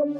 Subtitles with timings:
[0.00, 0.16] Bonjour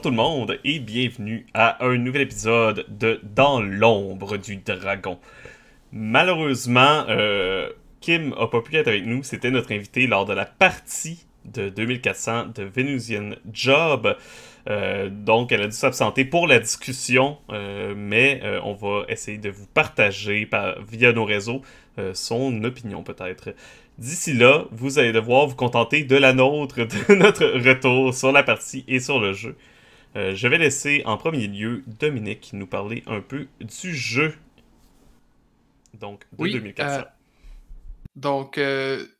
[0.00, 5.18] tout le monde et bienvenue à un nouvel épisode de Dans l'ombre du dragon.
[5.92, 7.68] Malheureusement, euh,
[8.00, 11.68] Kim a pas pu être avec nous, c'était notre invité lors de la partie de
[11.68, 14.16] 2400 de Venusian Job.
[14.68, 19.50] Euh, donc, elle a dû s'absenter pour la discussion, euh, mais on va essayer de
[19.50, 20.48] vous partager
[20.88, 21.62] via nos réseaux
[22.12, 23.54] son opinion peut-être.
[23.98, 28.42] D'ici là, vous allez devoir vous contenter de la nôtre, de notre retour sur la
[28.42, 29.56] partie et sur le jeu.
[30.16, 34.34] Euh, je vais laisser en premier lieu Dominique nous parler un peu du jeu.
[35.94, 37.00] Donc, de 2400.
[37.00, 37.02] Euh,
[38.16, 38.60] donc,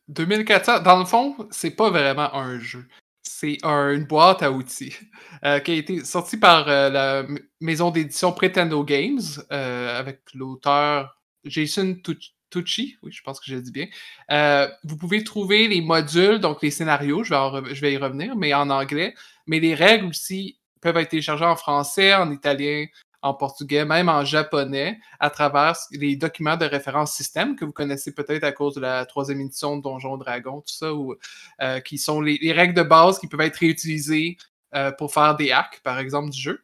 [0.07, 2.85] 2400, euh, dans le fond, c'est pas vraiment un jeu.
[3.27, 4.93] C'est une boîte à outils
[5.41, 7.25] qui a été sortie par la
[7.59, 12.25] maison d'édition Pretendo Games avec l'auteur Jason Tucci
[12.61, 13.87] oui, je pense que je le dis bien.
[14.31, 18.69] Euh, vous pouvez trouver les modules, donc les scénarios, je vais y revenir, mais en
[18.69, 19.13] anglais.
[19.47, 22.85] Mais les règles aussi peuvent être téléchargées en français, en italien,
[23.25, 28.13] en portugais, même en japonais, à travers les documents de référence système que vous connaissez
[28.13, 31.15] peut-être à cause de la troisième édition de Donjon Dragon, tout ça, ou,
[31.61, 34.37] euh, qui sont les, règles de base qui peuvent être réutilisées
[34.75, 36.61] euh, pour faire des hacks, par exemple, du jeu.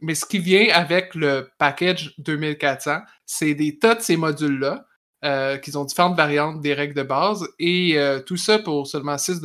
[0.00, 4.86] Mais ce qui vient avec le package 2400, c'est des tas de ces modules-là,
[5.24, 9.18] euh, qui ont différentes variantes des règles de base, et euh, tout ça pour seulement
[9.18, 9.40] 6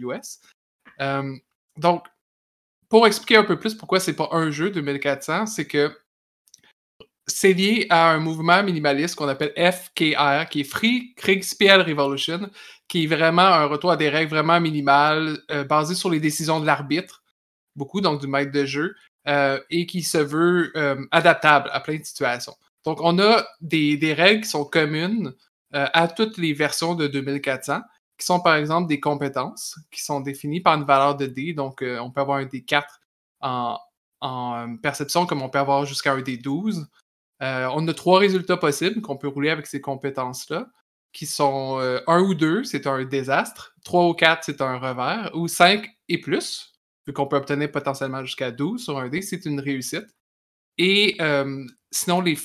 [0.00, 0.40] US.
[1.00, 1.36] Euh,
[1.76, 2.04] donc,
[2.88, 5.96] pour expliquer un peu plus pourquoi c'est pas un jeu 2400, c'est que
[7.26, 12.50] c'est lié à un mouvement minimaliste qu'on appelle FKR, qui est Free Kriegspiel Revolution,
[12.86, 16.66] qui est vraiment un retour à des règles vraiment minimales, basées sur les décisions de
[16.66, 17.24] l'arbitre,
[17.74, 18.94] beaucoup, donc du maître de jeu,
[19.28, 22.54] euh, et qui se veut euh, adaptable à plein de situations.
[22.84, 25.34] Donc, on a des, règles qui sont communes
[25.74, 27.80] euh, à toutes les versions de 2400,
[28.18, 31.52] qui sont par exemple des compétences qui sont définies par une valeur de D.
[31.52, 32.84] Donc, on peut avoir un D4
[33.40, 33.78] en,
[34.20, 36.86] en perception, comme on peut avoir jusqu'à un D12.
[37.40, 40.68] on a trois résultats possibles qu'on peut rouler avec ces compétences-là,
[41.12, 45.48] qui sont 1 ou 2, c'est un désastre, 3 ou 4, c'est un revers, ou
[45.48, 46.72] 5 et plus,
[47.06, 50.06] vu qu'on peut obtenir potentiellement jusqu'à 12 sur un dé, c'est une réussite.
[50.78, 51.16] Et
[51.90, 52.36] sinon, les,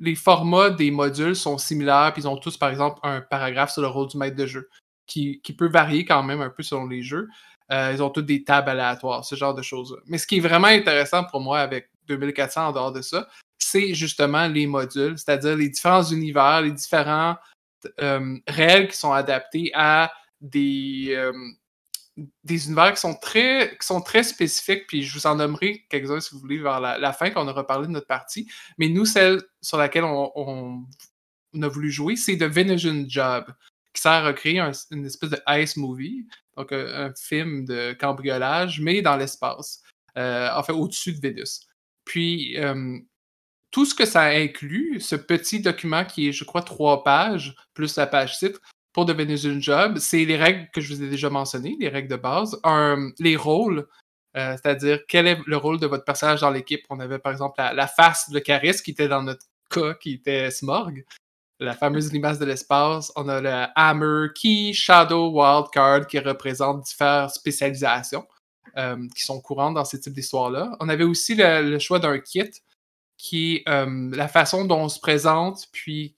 [0.00, 3.82] les, formats des modules sont similaires, puis ils ont tous, par exemple, un paragraphe sur
[3.82, 4.68] le rôle du maître de jeu,
[5.10, 7.28] qui, peut varier quand même un peu selon les jeux.
[7.72, 10.00] Euh, ils ont tous des tables aléatoires, ce genre de choses.
[10.06, 13.28] Mais ce qui est vraiment intéressant pour moi avec 2400 en dehors de ça,
[13.58, 17.36] c'est justement les modules, c'est-à-dire les différents univers, les différents
[18.46, 21.16] règles qui sont adaptées à des,
[22.44, 26.20] des univers qui sont très, qui sont très spécifiques, puis je vous en nommerai quelques-uns
[26.20, 28.48] si vous voulez vers la, fin, quand on aura parlé de notre partie.
[28.78, 30.84] Mais nous, celle sur laquelle on,
[31.60, 33.46] a voulu jouer, c'est The Venetian Job,
[33.92, 38.80] qui sert à créer une espèce de ice movie, donc euh, un, film de cambriolage,
[38.80, 39.82] mais dans l'espace,
[40.16, 41.60] euh, enfin au-dessus de Vénus.
[42.04, 42.56] Puis,
[43.70, 47.96] tout ce que ça inclut, ce petit document qui est, je crois, trois pages, plus
[47.96, 48.60] la page titre,
[48.92, 52.08] pour devenir une job, c'est les règles que je vous ai déjà mentionnées, les règles
[52.08, 52.60] de base.
[53.18, 53.86] les rôles,
[54.36, 56.84] euh, c'est-à-dire quel est le rôle de votre personnage dans l'équipe.
[56.90, 60.50] On avait par exemple la, face de Caris qui était dans notre cas, qui était
[60.50, 61.04] Smorg,
[61.60, 63.12] la fameuse limace de l'espace.
[63.16, 68.26] On a le Hammer, Key, Shadow, Wildcard qui représentent différentes spécialisations
[68.76, 70.76] euh, qui sont courantes dans ces types d'histoires-là.
[70.80, 72.50] On avait aussi le, choix d'un kit
[73.18, 76.16] qui est euh, la façon dont on se présente, puis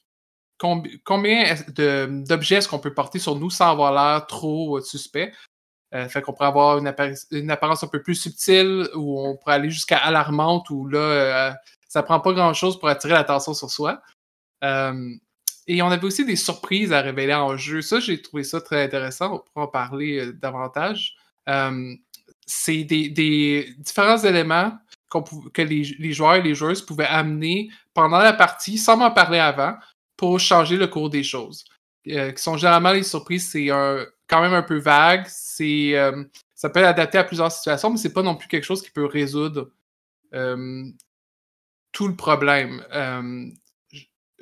[0.58, 5.32] combien d'objets est-ce qu'on peut porter sur nous sans avoir l'air trop euh, suspect?
[6.08, 9.98] Fait qu'on pourrait avoir une, apparence un peu plus subtile ou on pourrait aller jusqu'à
[9.98, 11.54] alarmante où là,
[11.86, 14.00] ça prend pas grand-chose pour attirer l'attention sur soi.
[15.66, 17.82] Et on avait aussi des surprises à révéler en jeu.
[17.82, 19.34] Ça, j'ai trouvé ça très intéressant.
[19.34, 21.16] On pourra en parler davantage.
[22.46, 24.72] C'est des, différents éléments
[25.10, 29.76] que les, joueurs et les joueuses pouvaient amener pendant la partie sans m'en parler avant
[30.16, 31.64] pour changer le cours des choses.
[32.08, 35.24] Euh, qui sont généralement les surprises, c'est quand même un peu vague.
[35.28, 38.64] C'est, euh, ça peut être adapté à plusieurs situations, mais c'est pas non plus quelque
[38.64, 39.70] chose qui peut résoudre
[40.34, 40.84] euh,
[41.92, 42.84] tout le problème.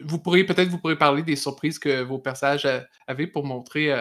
[0.04, 2.68] Vous pourriez peut-être vous pourrez parler des surprises que vos personnages
[3.06, 3.94] avaient pour montrer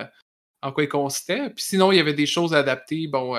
[0.61, 1.49] en quoi ils consistaient.
[1.49, 3.35] Puis sinon, il y avait des choses adaptées, bon,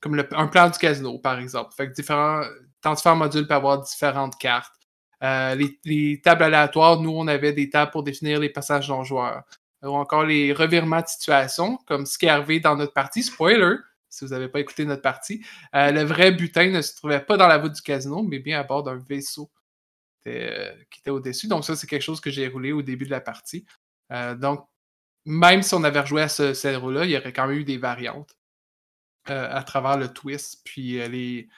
[0.00, 1.74] comme un plan du casino, par exemple.
[1.74, 2.42] Fait que différents,
[2.84, 4.74] différents modules peut avoir différentes cartes.
[5.22, 9.42] Euh, les, tables aléatoires, nous, on avait des tables pour définir les passages non joueurs.
[9.82, 13.22] Ou encore les revirements de situation, comme ce qui est arrivé dans notre partie.
[13.22, 13.76] Spoiler,
[14.10, 15.42] si vous n'avez pas écouté notre partie.
[15.74, 18.60] Euh, le vrai butin ne se trouvait pas dans la voûte du casino, mais bien
[18.60, 19.50] à bord d'un vaisseau
[20.24, 21.48] qui était au-dessus.
[21.48, 23.64] Donc, ça, c'est quelque chose que j'ai roulé au début de la partie.
[24.36, 24.66] donc,
[25.26, 27.78] même si on avait rejoué à ce scénario-là, il y aurait quand même eu des
[27.78, 28.36] variantes
[29.26, 31.48] à travers le twist, puis les,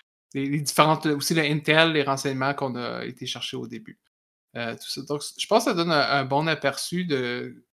[0.61, 3.99] différentes, aussi le intel, les renseignements qu'on a été chercher au début.
[4.55, 7.67] Donc, je pense que ça donne un bon aperçu de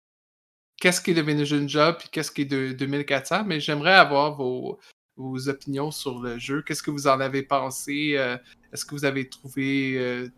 [0.81, 4.35] qu'est-ce qui est devenu une Job et qu'est-ce qui est de 2400, mais j'aimerais avoir
[4.35, 4.81] vos,
[5.47, 6.63] opinions sur le jeu.
[6.63, 8.15] Qu'est-ce que vous en avez pensé?
[8.17, 8.39] Euh,
[8.73, 10.29] est-ce que vous avez trouvé, euh,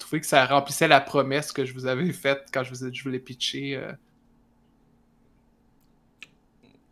[0.00, 3.02] trouvé que ça remplissait la promesse que je vous avais faite quand je vous, je
[3.02, 3.76] voulais pitcher?
[3.76, 3.92] Euh?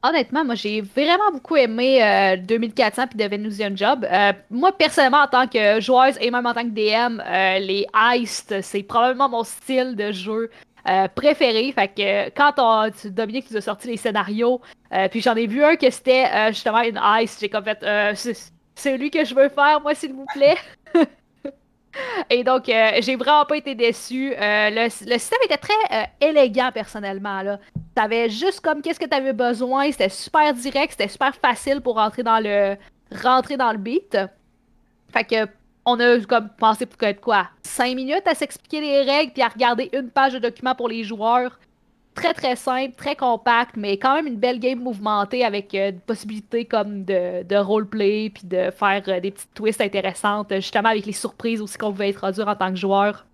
[0.03, 4.07] Honnêtement, moi j'ai vraiment beaucoup aimé 2400 puis The Venusian Job.
[4.49, 7.21] moi personnellement, en tant que joueuse et même en tant que DM,
[7.67, 10.51] les heists, c'est probablement mon style de jeu
[10.89, 11.71] euh, préféré.
[11.73, 14.63] Fait que quand on, Dominique nous a sorti les scénarios,
[14.93, 17.37] euh, puis j'en ai vu un que c'était euh, justement une ice.
[17.39, 17.85] J'ai comme fait,
[18.75, 20.57] c'est lui que je veux faire, moi, s'il vous plaît.
[22.31, 24.35] Et donc, j'ai vraiment pas été déçu.
[24.39, 27.59] Le, système était très élégant, personnellement.
[27.95, 29.91] T'avais juste comme qu'est-ce que tu avais besoin.
[29.91, 32.77] C'était super direct, c'était super facile pour rentrer dans le
[33.23, 34.17] rentrer dans le beat.
[35.13, 35.51] Fait que
[35.87, 37.49] on a comme pensé pour être quoi?
[37.63, 41.03] 5 minutes à s'expliquer les règles puis à regarder une page de document pour les
[41.03, 41.59] joueurs.
[42.19, 45.99] Très très simple, très compact, mais quand même une belle game mouvementée avec euh, des
[45.99, 51.07] possibilités comme de, de roleplay puis de faire euh, des petites twists intéressantes, justement avec
[51.07, 53.25] les surprises aussi qu'on pouvait introduire en tant que joueur.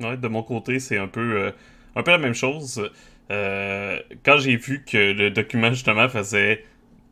[0.00, 1.50] Ouais, de mon côté, c'est un peu, euh,
[1.94, 2.90] un peu la même chose.
[3.28, 6.64] quand j'ai vu que le document justement faisait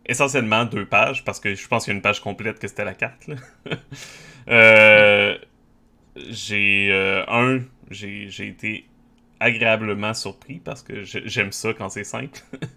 [0.06, 2.84] essentiellement deux pages, parce que je pense qu'il y a une page complète que c'était
[2.84, 3.28] la carte.
[4.48, 5.38] euh,
[6.16, 7.60] j'ai euh, un,
[7.90, 8.86] j'ai été
[9.40, 12.40] agréablement surpris parce que j'aime ça quand c'est simple.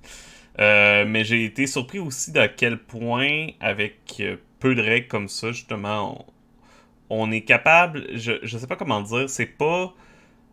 [0.60, 5.28] Euh, mais j'ai été surpris aussi d'à quel point, avec euh, peu de règles comme
[5.28, 6.26] ça, justement,
[7.12, 8.08] on, est capable.
[8.18, 9.94] Je, je sais pas comment dire, c'est pas.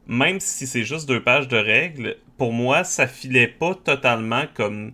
[0.06, 4.93] Même si c'est juste deux pages de règles, pour moi, ça filait pas totalement comme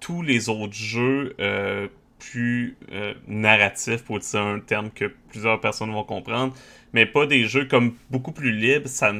[0.00, 1.86] tous les autres jeux euh,
[2.30, 6.54] plus euh, narratifs, pour utiliser un terme que plusieurs personnes vont comprendre,
[6.92, 9.12] mais pas des jeux comme beaucoup plus libres, ça,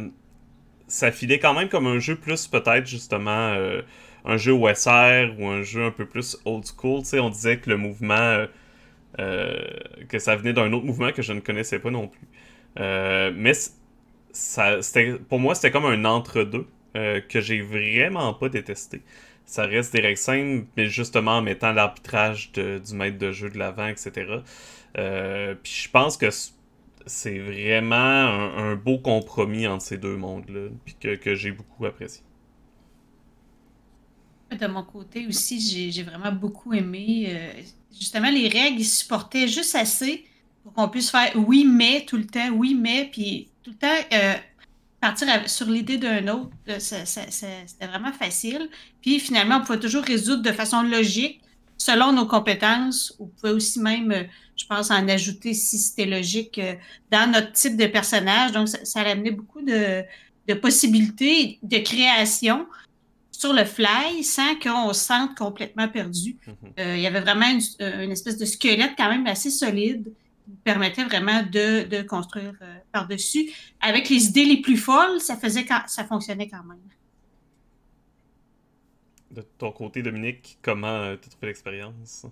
[0.89, 3.83] ça filait quand même comme un jeu plus peut-être justement euh,
[4.25, 7.05] un jeu OSR ou un jeu un peu plus old school.
[7.05, 8.47] sais on disait que le mouvement,
[9.17, 12.27] que ça venait d'un autre mouvement que je ne connaissais pas non plus.
[12.77, 13.53] mais
[14.33, 14.79] ça,
[15.29, 19.03] pour moi, c'était comme un entre-deux que j'ai vraiment pas détesté
[19.47, 23.59] ça reste des règles simples, mais justement en mettant l'arbitrage du maître de jeu de
[23.59, 24.41] l'avant, etc.
[24.97, 26.29] Euh, puis je pense que
[27.07, 32.23] c'est vraiment un, beau compromis entre ces deux mondes-là, puis que, j'ai beaucoup apprécié.
[34.51, 37.27] De mon côté aussi, j'ai vraiment beaucoup aimé.
[37.29, 37.53] Euh,
[37.93, 40.25] justement, les règles, ils supportaient juste assez
[40.63, 44.07] pour qu'on puisse faire oui, mais tout le temps, oui, mais, puis tout le temps.
[44.13, 44.35] Euh,
[45.05, 48.71] partir sur l'idée d'un autre, c'était vraiment facile.
[49.03, 51.43] Puis finalement, on pouvait toujours résoudre de façon logique
[51.77, 53.15] selon nos compétences.
[53.19, 54.23] On pouvait aussi même, euh,
[54.57, 56.75] je pense, en ajouter si c'était logique euh,
[57.11, 58.53] dans notre type de personnage.
[58.53, 60.05] Donc, ça, ça amené beaucoup de,
[60.63, 62.67] possibilités de création
[63.31, 66.39] sur le fly sans qu'on se sente complètement perdu.
[66.47, 66.81] Mm-hmm.
[66.81, 70.11] Euh, il y avait vraiment une, espèce de squelette quand même assez solide
[70.65, 73.51] permettait vraiment de, construire euh, par-dessus.
[73.81, 76.79] Avec les idées les plus folles, ça faisait ça fonctionnait quand même.
[79.31, 82.27] De ton côté, Dominique, comment tu as trouvé l'expérience?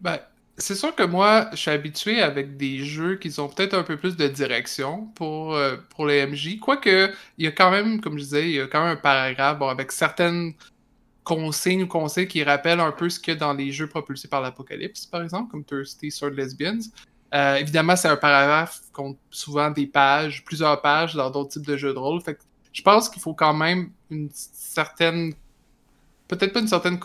[0.00, 0.18] Ben,
[0.58, 3.96] c'est sûr que moi, je suis habitué avec des jeux qui ont peut-être un peu
[3.96, 6.58] plus de direction pour, euh, pour les MJ.
[6.58, 9.00] Quoique, il y a quand même, comme je disais, il y a quand même un
[9.00, 10.54] paragraphe avec certaines
[11.24, 14.28] consignes ou conseils qui rappellent un peu ce qu'il y a dans les jeux propulsés
[14.28, 16.80] par l'Apocalypse, par exemple, comme Thirsty Sword Lesbians.
[17.34, 21.66] Euh, évidemment, c'est un paragraphe qui compte souvent des pages, plusieurs pages dans d'autres types
[21.66, 22.20] de jeux de rôle.
[22.20, 22.38] Fait
[22.72, 25.34] je pense qu'il faut quand même une certaine,
[26.28, 26.98] peut-être pas une certaine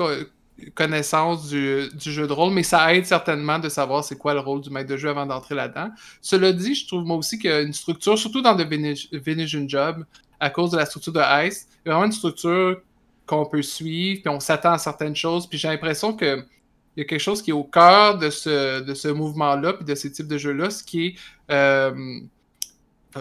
[0.74, 4.62] connaissance du, jeu de rôle, mais ça aide certainement de savoir c'est quoi le rôle
[4.62, 5.90] du maître de jeu avant d'entrer là-dedans.
[6.22, 9.68] Cela dit, je trouve moi aussi qu'il y a une structure, surtout dans The Venetian
[9.68, 10.06] Job,
[10.40, 12.82] à cause de la structure de Ice, vraiment une structure
[13.26, 16.46] qu'on peut suivre, puis on s'attend à certaines choses, puis j'ai l'impression que
[16.98, 19.86] il y a quelque chose qui est au cœur de ce, de ce mouvement-là, puis
[19.86, 21.16] de ces types de jeux-là, ce qui est,
[21.52, 22.20] euh,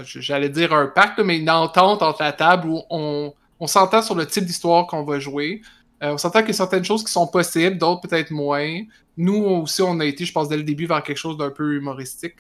[0.02, 3.35] j'allais dire un pacte, mais une entente entre la table où on,
[3.66, 5.61] s'entend sur le type d'histoire qu'on va jouer.
[6.02, 8.80] Euh, on s'entend qu'il y a certaines choses qui sont possibles, d'autres peut-être moins.
[9.18, 11.75] Nous aussi, on a été, je pense, dès le début vers quelque chose d'un peu
[11.75, 12.37] humoristique.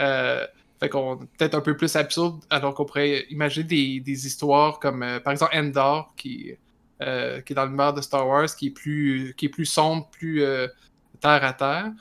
[0.00, 0.46] Euh,
[0.78, 3.64] fait qu'on peut-être un peu plus absurde, alors qu'on pourrait imaginer
[3.98, 6.52] des, histoires comme, par exemple, Endor, qui
[7.00, 10.08] euh, qui est dans l'univers de Star Wars, qui est plus, qui est plus sombre,
[10.10, 10.42] plus
[11.20, 11.92] terre à terre.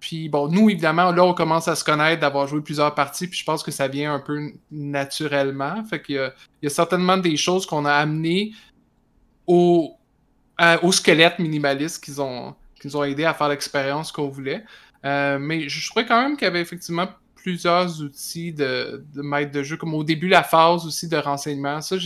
[0.00, 3.38] puis bon, nous, évidemment, là, on commence à se connaître, d'avoir joué plusieurs parties, puis
[3.38, 5.84] je pense que ça vient un peu naturellement.
[5.84, 8.52] Fait qu'il y, y, a certainement des choses qu'on a amenées
[9.46, 9.96] au,
[10.82, 14.64] au squelette minimaliste qu'ils ont, qui nous ont aidé à faire l'expérience qu'on voulait.
[15.02, 17.08] mais je trouvais quand même qu'il y avait effectivement
[17.44, 21.82] plusieurs outils de, de maître de jeu, comme au début la phase aussi de renseignement.
[21.82, 21.98] Ça,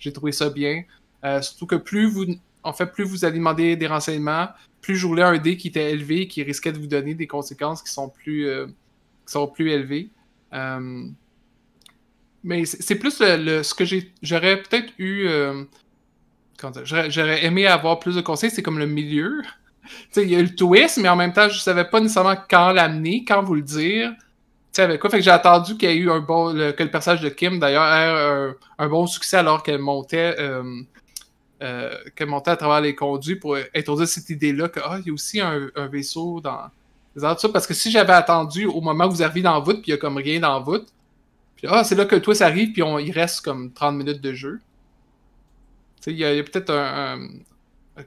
[0.00, 0.82] j'ai trouvé ça bien.
[1.24, 2.24] Euh, surtout que plus vous,
[2.64, 4.48] en fait, plus vous allez demander des renseignements,
[4.80, 7.82] plus je voulais un dé qui était élevé, qui risquait de vous donner des conséquences
[7.82, 10.10] qui sont plus, euh, qui sont plus élevées.
[10.54, 11.04] Euh,
[12.42, 13.84] mais c'est plus le, ce que
[14.22, 15.28] j'aurais peut-être eu.
[16.84, 19.42] j'aurais aimé avoir plus de conseils, c'est comme le milieu.
[20.16, 23.26] il y a le twist, mais en même temps, je savais pas nécessairement quand l'amener,
[23.26, 24.14] quand vous le dire
[24.72, 25.10] sais, avec quoi?
[25.10, 26.52] Fait que j'ai attendu qu'il y ait eu un bon.
[26.52, 30.36] que le personnage de Kim, d'ailleurs, ait un, bon succès alors qu'elle montait.
[30.38, 30.82] Euh,
[31.62, 35.12] euh, qu'elle montait à travers les conduits pour introduire cette idée-là qu'il ah, y a
[35.12, 36.70] aussi un, vaisseau dans
[37.14, 37.48] les ça.
[37.52, 39.90] Parce que si j'avais attendu au moment où vous arrivez dans la voûte, puis il
[39.90, 40.88] y a comme rien dans la voûte,
[41.56, 44.22] puis ah, c'est là que toi ça arrive, puis on, il reste comme 30 minutes
[44.22, 44.60] de jeu.
[46.06, 47.28] Il y a, a peut-être un,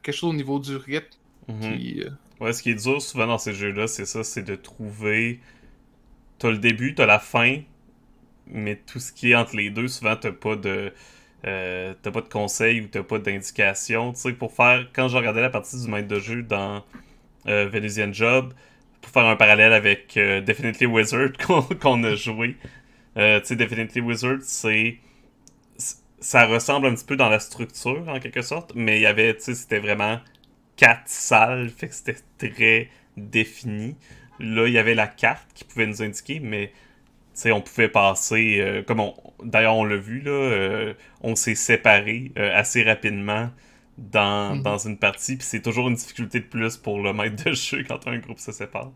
[0.02, 1.06] quelque chose au niveau du rythme.
[1.48, 2.06] Mm-hmm.
[2.06, 5.40] Euh, ouais, ce qui est dur souvent dans ces jeux-là, c'est ça, c'est de trouver
[6.44, 7.60] t'as le début, t'as la fin,
[8.48, 10.94] mais tout ce qui est entre les deux, souvent t'as pas de.
[11.46, 14.14] Euh, t'as pas de conseils ou t'as pas d'indication.
[14.14, 14.88] Tu sais, pour faire.
[14.94, 16.84] Quand je regardais la partie du maître de jeu dans
[17.48, 18.54] euh, Venusian Job,
[19.02, 21.32] pour faire un parallèle avec euh, Definitely Wizard
[21.82, 22.58] qu'on a joué,
[23.16, 24.98] tu sais, Definitely Wizard, c'est.
[26.20, 29.36] Ça ressemble un petit peu dans la structure, en quelque sorte, mais il y avait,
[29.36, 30.20] tu sais, c'était vraiment
[30.78, 33.96] quatre salles, fait que c'était très défini.
[34.40, 36.72] Là, il y avait la carte qui pouvait nous indiquer, mais
[37.48, 42.32] on pouvait passer, euh, comme on, d'ailleurs on l'a vu, là, euh, on s'est séparés
[42.38, 43.50] euh, assez rapidement
[43.98, 44.64] dans, mhm.
[44.64, 47.84] dans une partie, puis c'est toujours une difficulté de plus pour le maître de jeu
[47.88, 48.92] quand un groupe se sépare.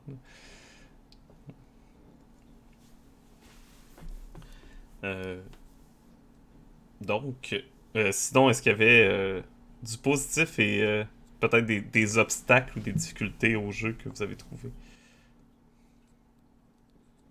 [7.00, 7.63] donc,
[8.12, 9.41] sinon, est-ce qu'il y avait
[9.84, 11.06] du positif et
[11.39, 14.70] peut-être des, des obstacles ou des difficultés au jeu que vous avez trouvé?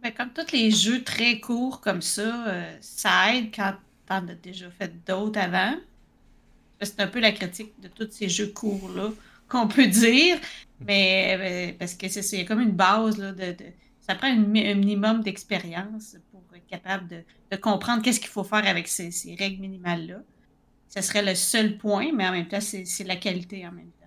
[0.07, 3.75] Ben, comme tous les jeux très courts comme ça, euh, ça aide quand
[4.07, 5.75] t'en as déjà fait d'autres avant.
[6.81, 9.11] C'est un peu la critique de tous ces jeux courts-là
[9.49, 10.37] qu'on peut dire.
[10.79, 13.57] Mais ben, parce que c'est comme une base là, de,
[14.01, 18.87] ça prend un minimum d'expérience pour être capable de, comprendre qu'est-ce qu'il faut faire avec
[18.87, 20.19] ces, règles minimales-là.
[20.89, 24.07] Ce serait le seul point, mais en même temps, c'est la qualité en même temps.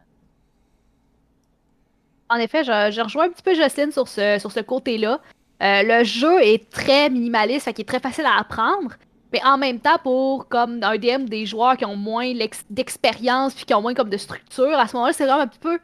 [2.29, 5.19] En effet, je, je rejoins un petit peu Jocelyne sur ce, sur ce côté-là.
[5.61, 8.91] Euh, le jeu est très minimaliste, fait qu'il est très facile à apprendre.
[9.33, 12.33] Mais en même temps, pour comme un DM des joueurs qui ont moins
[12.69, 15.59] d'expérience puis qui ont moins comme de structure, à ce moment-là, c'est vraiment un petit
[15.59, 15.79] peu.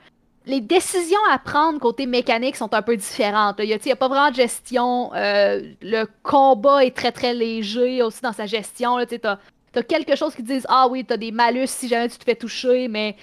[0.47, 3.55] Les décisions à prendre côté mécanique sont un peu différentes.
[3.59, 5.11] Il n'y a, pas vraiment de gestion.
[5.15, 8.97] Euh, le combat est très très léger aussi dans sa gestion.
[9.05, 12.17] Tu as, quelque chose qui disent Ah oui, tu as des malus si jamais tu
[12.17, 13.15] te fais toucher, mais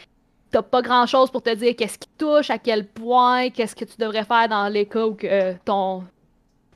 [0.50, 3.84] t'as pas grand chose pour te dire qu'est-ce qui touche, à quel point, qu'est-ce que
[3.84, 6.02] tu devrais faire dans les cas où que ton,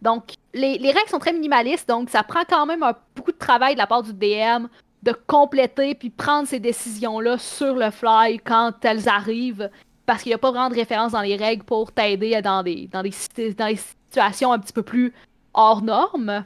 [0.02, 2.84] donc, les, règles sont très minimalistes, donc ça prend quand même
[3.14, 4.66] beaucoup de travail de la part du DM
[5.02, 9.70] de compléter puis prendre ces décisions-là sur le fly quand elles arrivent,
[10.04, 12.88] parce qu'il n'y a pas vraiment de référence dans les règles pour t'aider dans des,
[12.92, 15.12] dans, des, situations un petit peu plus
[15.54, 16.44] hors normes.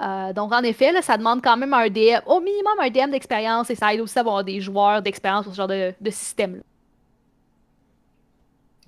[0.00, 3.68] Euh, donc, en effet, ça demande quand même un DM, au minimum un DM d'expérience
[3.70, 6.62] et ça aide aussi à avoir des joueurs d'expérience pour ce genre de, système-là.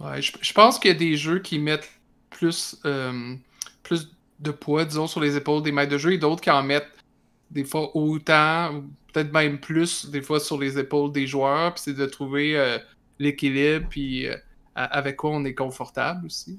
[0.01, 1.91] Ouais, je, pense qu'il y a des jeux qui mettent
[2.31, 2.77] plus.
[2.87, 3.37] Euh,
[3.83, 6.63] plus de poids, disons, sur les épaules des maîtres de jeu et d'autres qui en
[6.63, 6.91] mettent
[7.51, 11.75] des fois autant, peut-être même plus, des fois sur les épaules des joueurs.
[11.75, 12.79] Puis c'est de trouver euh,
[13.19, 14.37] l'équilibre, puis euh,
[14.75, 16.59] avec quoi on est confortable aussi.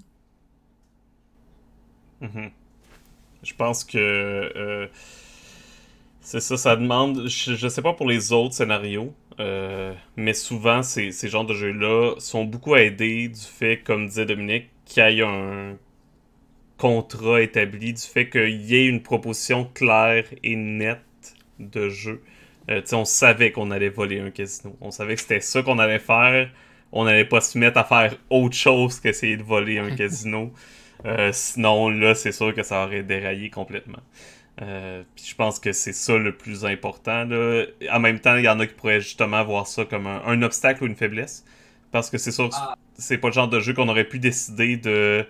[2.22, 2.52] Mhm.
[3.42, 4.88] Je pense que euh,
[6.22, 7.28] c'est ça, ça demande.
[7.28, 9.14] Je, sais pas pour les autres scénarios,
[10.16, 14.70] mais souvent ces, ces genres de jeux-là sont beaucoup aidés du fait, comme disait Dominique,
[14.86, 15.76] qu'il y a un
[16.84, 21.00] contrat établi, du fait qu'il y ait une proposition claire et nette
[21.58, 22.22] de jeu.
[22.70, 24.76] Euh, on savait qu'on allait voler un casino.
[24.82, 26.50] On savait que c'était ça qu'on allait faire.
[26.92, 30.52] On n'allait pas se mettre à faire autre chose qu'essayer de voler un casino.
[31.06, 34.04] Euh, sinon, là, c'est sûr que ça aurait déraillé complètement.
[34.62, 37.24] Euh, puis je pense que c'est ça le plus important.
[37.24, 37.64] Là.
[37.94, 40.84] En même temps, il y en a qui pourraient justement voir ça comme un, obstacle
[40.84, 41.46] ou une faiblesse.
[41.94, 42.76] Parce que c'est sûr que ah.
[42.98, 45.26] c'est pas le genre de jeu qu'on aurait pu décider de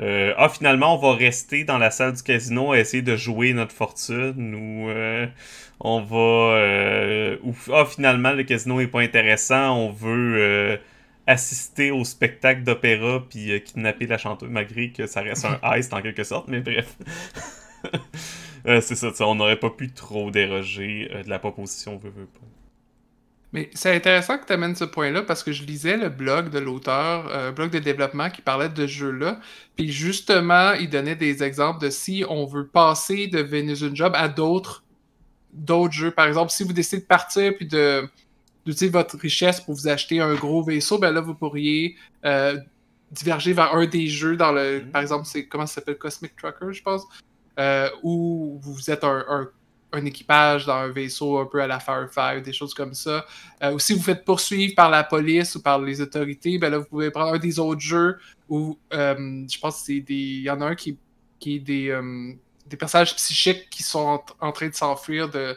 [0.00, 3.52] euh, ah, finalement, on va rester dans la salle du casino à essayer de jouer
[3.52, 5.26] notre fortune ou euh,
[5.80, 6.56] on va.
[6.56, 10.80] Euh, ou ah, finalement, le casino est pas intéressant, on veut
[11.26, 16.02] assister au spectacle d'opéra puis kidnapper la chanteuse, malgré que ça reste un heist en
[16.02, 16.96] quelque sorte, mais bref.
[18.80, 22.59] c'est ça, on n'aurait pas pu trop déroger de la proposition veut, veut pas.
[23.52, 26.58] Mais c'est intéressant que tu amènes ce point-là parce que je lisais le blog de
[26.60, 29.40] l'auteur, un euh, blog de développement qui parlait de ce jeu-là.
[29.76, 34.28] Puis justement, il donnait des exemples de si on veut passer de Venus Job à
[34.28, 34.84] d'autres
[35.52, 36.12] d'autres jeux.
[36.12, 38.08] Par exemple, si vous décidez de partir puis de
[38.64, 42.58] d'utiliser votre richesse pour vous acheter un gros vaisseau, ben là, vous pourriez euh,
[43.10, 44.80] diverger vers un des jeux dans le.
[44.80, 44.90] Mm-hmm.
[44.90, 45.98] Par exemple, c'est comment ça s'appelle?
[45.98, 47.02] Cosmic Trucker, je pense.
[47.58, 49.48] Euh, où vous êtes un un
[49.98, 53.26] équipage dans un vaisseau un peu à la Firefly, des choses comme ça.
[53.62, 56.78] Euh, ou si vous faites poursuivre par la police ou par les autorités, ben là,
[56.78, 58.18] vous pouvez prendre un des autres jeux
[58.48, 60.98] où euh, je pense qu'il y en a un qui,
[61.38, 62.32] qui est des, euh,
[62.66, 65.56] des personnages psychiques qui sont en, train de s'enfuir de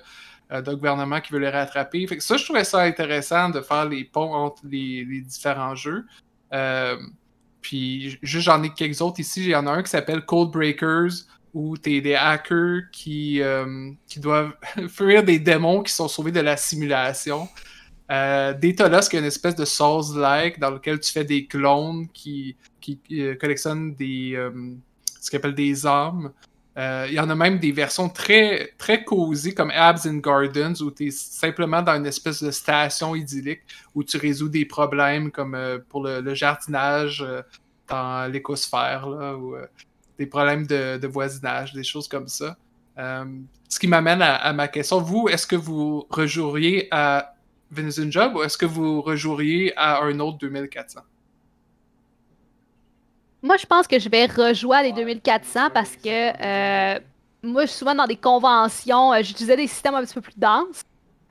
[0.49, 2.05] d'un gouvernement qui veut les rattraper.
[2.19, 6.05] Ça, je trouvais ça intéressant de faire les ponts entre les, les différents jeux.
[7.59, 9.41] puis juste j'en ai quelques autres ici.
[9.41, 13.41] Il y en a un qui s'appelle Cold Breakers, où tu es des hackers qui,
[13.41, 14.53] euh, qui doivent
[14.89, 17.47] fuir des démons qui sont sauvés de la simulation.
[18.11, 22.99] Euh, qui est une espèce de Souls-like dans lequel tu fais des clones qui, qui
[23.13, 24.51] euh, collectionnent des, euh,
[25.21, 26.31] ce qu'on appelle des âmes.
[26.75, 30.91] Il y en a même des versions très, très cosy comme Abs and Gardens où
[30.91, 33.61] tu es simplement dans une espèce de station idyllique
[33.93, 35.55] où tu résous des problèmes comme
[35.87, 37.23] pour le, jardinage
[37.87, 39.07] dans l'écosphère.
[39.07, 39.37] Là,
[40.17, 42.55] des problèmes de, voisinage, des choses comme ça.
[42.97, 43.25] Euh,
[43.67, 44.99] ce qui m'amène à, ma question.
[44.99, 47.33] Vous, est-ce que vous rejoueriez à
[47.71, 51.01] Venison Job ou est-ce que vous rejoueriez à un autre 2400?
[53.41, 56.05] Moi, je pense que je vais rejouer à les 2400 parce que
[56.95, 56.99] euh,
[57.41, 60.83] moi, souvent dans des conventions, euh, j'utilisais des systèmes un petit peu plus denses.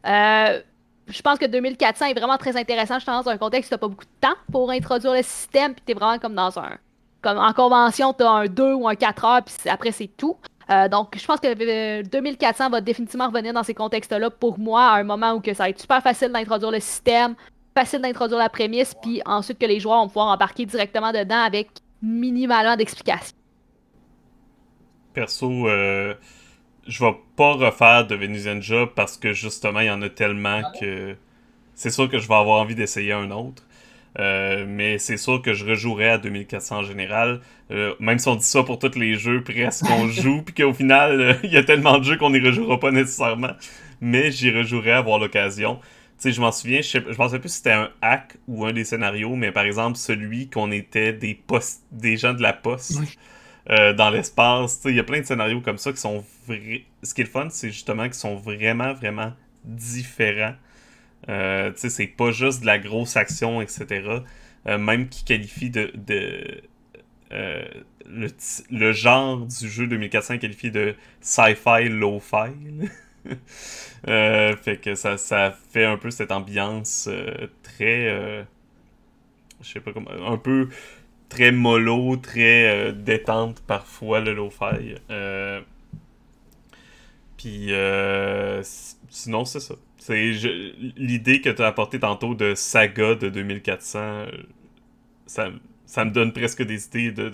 [0.05, 2.99] je pense que 2400 est vraiment très intéressant.
[2.99, 5.23] Je pense dans un contexte où tu n'as pas beaucoup de temps pour introduire le
[5.23, 6.77] système, puis tu es vraiment comme dans un,
[7.23, 10.37] comme en convention, tu as un 2 ou un 4 heures, puis après, c'est tout.
[10.71, 14.97] Euh, donc, je pense que 2400 va définitivement revenir dans ces contextes-là pour moi à
[14.99, 17.35] un moment où que ça va être super facile d'introduire le système,
[17.75, 21.69] facile d'introduire la prémisse, puis ensuite que les joueurs vont pouvoir embarquer directement dedans avec
[22.03, 23.37] minimalement d'explications.
[25.15, 26.15] Perso, euh,
[26.87, 30.63] je vais pas refaire de Venusian Job parce que justement, il y en a tellement
[30.81, 31.17] que
[31.75, 33.63] c'est sûr que je vais avoir envie d'essayer un autre.
[34.19, 37.41] Euh, mais c'est sûr que je rejouerais à 2400 en général.
[37.71, 40.75] Euh, même si on dit ça pour tous les jeux presque qu'on joue, puis qu'au
[40.75, 43.53] final, euh, il y a tellement de jeux qu'on n'y rejouera pas nécessairement.
[44.01, 45.79] Mais j'y rejouerais à avoir l'occasion.
[46.19, 48.73] Tu sais, je m'en souviens, je, je pensais plus si c'était un hack ou un
[48.73, 53.01] des scénarios, mais par exemple, celui qu'on était des, post des gens de la poste.
[53.69, 56.85] dans l'espace, il y a plein de scénarios comme ça qui sont vrais.
[57.03, 59.33] Ce qui est le fun, c'est justement qu'ils sont vraiment, vraiment
[59.65, 60.55] différents
[61.29, 64.23] euh, c'est pas juste de la grosse action, etc.
[64.67, 65.93] Euh, même qui qualifie de.
[65.95, 66.63] de
[67.33, 67.65] euh,
[68.07, 72.91] le, genre du jeu 2400 qualifié de sci-fi low-fi.
[74.05, 77.09] fait que ça, ça fait un peu cette ambiance
[77.63, 78.45] très.
[79.63, 80.11] je sais pas comment.
[80.11, 80.69] Un peu
[81.29, 84.97] très mollo, très détente parfois, le low-fi.
[87.39, 87.73] Puis
[89.09, 89.75] sinon, c'est ça.
[90.05, 90.33] C'est
[90.97, 94.27] l'idée que tu as apportée tantôt de saga de 2400, euh,
[95.27, 95.49] ça,
[95.87, 97.31] ça me donne presque des idées de,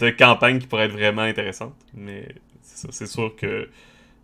[0.00, 1.76] de, campagne qui pourraient être vraiment intéressantes.
[1.94, 2.26] Mais
[2.64, 3.68] c'est sûr que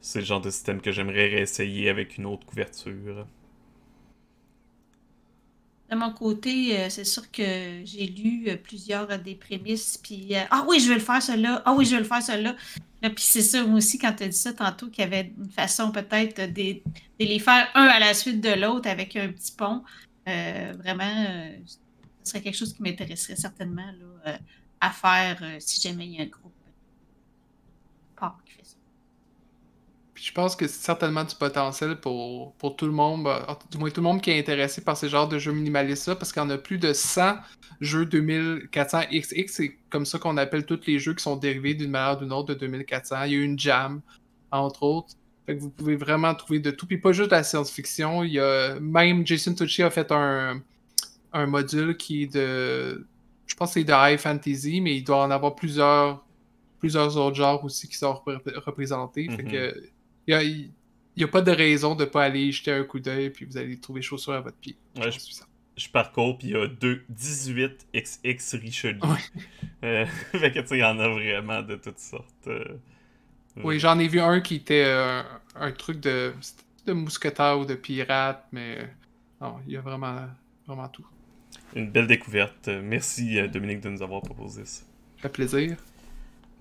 [0.00, 3.28] c'est le genre de système que j'aimerais réessayer avec une autre couverture.
[5.94, 10.64] De mon côté, euh, c'est sûr que j'ai lu euh, plusieurs des prémices, puis ah
[10.68, 12.56] oui, je vais le faire cela, ah oui, je vais le faire cela.
[13.10, 15.50] Puis c'est ça, moi aussi, quand tu as dit ça tantôt, qu'il y avait une
[15.50, 16.80] façon peut-être de,
[17.18, 19.84] les faire un à la suite de l'autre avec un petit pont.
[20.26, 21.50] Euh, vraiment, euh,
[22.22, 24.38] ce serait quelque chose qui m'intéresserait certainement là, euh,
[24.80, 26.52] à faire si jamais il y a un groupe
[30.24, 33.28] je pense que c'est certainement du potentiel pour, pour tout le monde,
[33.70, 36.32] du moins tout le monde qui est intéressé par ce genre de jeux minimalistes parce
[36.32, 37.34] qu'il y en a plus de 100
[37.82, 42.16] jeux 2400XX, c'est comme ça qu'on appelle tous les jeux qui sont dérivés d'une manière
[42.16, 43.24] ou d'une autre de 2400.
[43.24, 44.00] Il y a eu une jam,
[44.50, 45.12] entre autres.
[45.44, 46.86] Fait que vous pouvez vraiment trouver de tout.
[46.86, 48.24] Puis pas juste de la science-fiction.
[48.24, 50.62] Il y a même Jason Tucci a fait un,
[51.34, 53.06] un module qui est de.
[53.44, 56.24] Je pense que c'est de high fantasy, mais il doit en avoir plusieurs,
[56.78, 58.22] plusieurs autres genres aussi qui sont
[58.64, 59.28] représentés.
[59.28, 59.50] Fait mm-hmm.
[59.50, 59.93] que
[60.26, 60.70] il
[61.16, 63.56] n'y a, pas de raison de ne pas aller jeter un coup d'œil puis vous
[63.56, 64.76] allez trouver chaussures à votre pied.
[64.96, 65.10] Ouais,
[65.76, 69.00] je parcours, puis il y a deux 18 XX Richelieu.
[69.02, 69.18] Ouais.
[69.82, 72.46] Euh, fait que, tu sais, il y en a vraiment de toutes sortes.
[72.46, 72.64] euh.
[73.62, 75.22] Oui, j'en ai vu un qui était euh,
[75.56, 76.32] un truc de,
[76.86, 78.84] de mousquetaire ou de pirate, mais euh,
[79.42, 80.26] non, il y a vraiment,
[80.66, 81.04] vraiment tout.
[81.74, 82.68] Une belle découverte.
[82.68, 84.82] Euh, Merci, euh, Dominique, de nous avoir proposé ça.
[85.16, 85.76] Ça fait plaisir.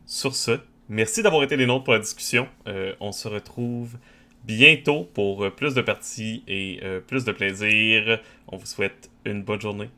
[0.06, 0.60] Sur ce,
[0.94, 2.48] merci d'avoir été les nôtres pour la discussion.
[2.68, 3.98] Euh, on se retrouve
[4.46, 8.20] bientôt pour euh, plus de parties et euh, plus de plaisir.
[8.48, 9.90] On vous souhaite une bonne journée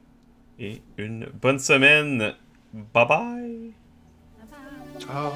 [0.59, 2.33] et une bonne semaine.
[2.73, 3.71] Bye bye!
[4.99, 5.31] Ciao.